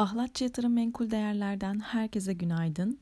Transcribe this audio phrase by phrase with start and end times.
[0.00, 2.98] Ahlatçı Yatırım Menkul Değerler'den herkese günaydın.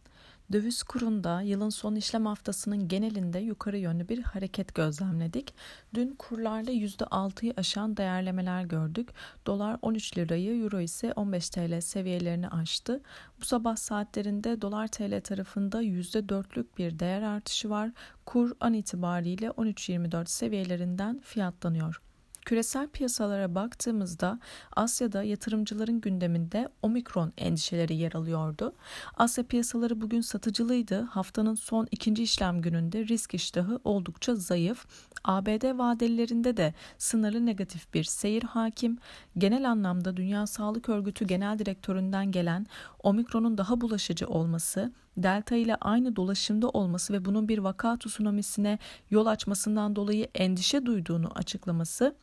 [0.53, 5.54] Döviz kurunda yılın son işlem haftasının genelinde yukarı yönlü bir hareket gözlemledik.
[5.95, 9.08] Dün kurlarda %6'yı aşan değerlemeler gördük.
[9.46, 13.01] Dolar 13 lirayı, euro ise 15 TL seviyelerini aştı.
[13.40, 17.91] Bu sabah saatlerinde dolar TL tarafında %4'lük bir değer artışı var.
[18.27, 22.08] Kur an itibariyle 13.24 seviyelerinden fiyatlanıyor.
[22.48, 24.38] Küresel piyasalara baktığımızda
[24.77, 28.73] Asya'da yatırımcıların gündeminde omikron endişeleri yer alıyordu.
[29.16, 31.00] Asya piyasaları bugün satıcılıydı.
[31.00, 34.87] Haftanın son ikinci işlem gününde risk iştahı oldukça zayıf.
[35.24, 38.98] ABD vadelilerinde de sınırlı negatif bir seyir hakim.
[39.38, 42.66] Genel anlamda Dünya Sağlık Örgütü Genel Direktöründen gelen
[43.02, 48.78] omikronun daha bulaşıcı olması, delta ile aynı dolaşımda olması ve bunun bir vaka tsunamisine
[49.10, 52.15] yol açmasından dolayı endişe duyduğunu açıklaması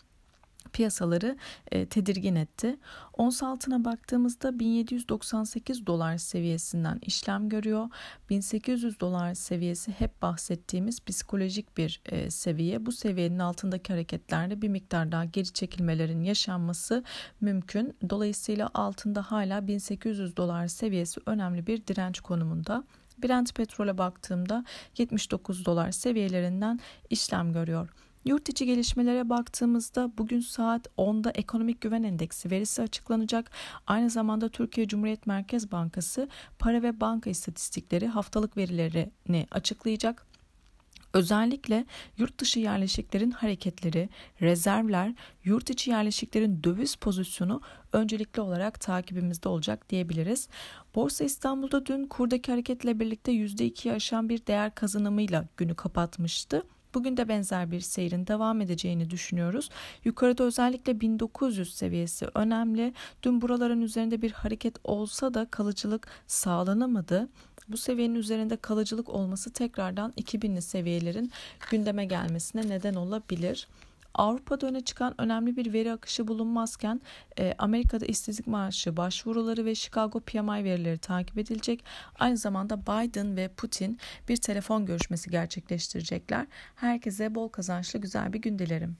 [0.74, 1.38] piyasaları
[1.72, 2.78] e, tedirgin etti.
[3.14, 7.89] Ons altına baktığımızda 1798 dolar seviyesinden işlem görüyor.
[8.30, 12.86] 1800 dolar seviyesi hep bahsettiğimiz psikolojik bir e, seviye.
[12.86, 17.04] Bu seviyenin altındaki hareketlerde bir miktar daha geri çekilmelerin yaşanması
[17.42, 17.98] mümkün.
[18.09, 22.84] Dolayısıyla altında hala 1800 dolar seviyesi önemli bir direnç konumunda.
[23.17, 24.66] Brent petrole baktığımda
[24.98, 27.89] 79 dolar seviyelerinden işlem görüyor.
[28.26, 33.52] Yurt içi gelişmelere baktığımızda bugün saat 10'da ekonomik güven endeksi verisi açıklanacak.
[33.88, 40.26] Aynı zamanda Türkiye Cumhuriyet Merkez Bankası para ve banka istatistikleri haftalık verilerini açıklayacak.
[41.14, 41.86] Özellikle
[42.17, 44.09] yurt dışı yerleşiklerin hareketleri,
[44.42, 47.62] rezervler, yurt içi yerleşiklerin döviz pozisyonu
[47.94, 50.50] öncelikli olarak takibimizde olacak diyebiliriz.
[50.95, 56.64] Borsa İstanbul'da dün kurdaki hareketle birlikte %2'yi aşan bir değer kazanımıyla günü kapatmıştı.
[56.96, 59.70] Bugün de benzer bir seyrin devam edeceğini düşünüyoruz.
[60.06, 62.94] Yukarıda özellikle 1900 seviyesi önemli.
[63.24, 67.30] Dün buraların üzerinde bir hareket olsa da kalıcılık sağlanamadı.
[67.68, 71.32] Bu seviyenin üzerinde kalıcılık olması tekrardan 2000'li seviyelerin
[71.72, 73.67] gündeme gelmesine neden olabilir.
[74.15, 77.02] Avrupa'da öne çıkan önemli bir veri akışı bulunmazken
[77.39, 81.83] e, Amerika'da işsizlik maaşı başvuruları ve Chicago PMI verileri takip edilecek.
[82.20, 83.99] Aynı zamanda Biden ve Putin
[84.30, 86.48] bir telefon görüşmesi gerçekleştirecekler.
[86.75, 88.98] Herkese bol kazançlı güzel bir gün dilerim.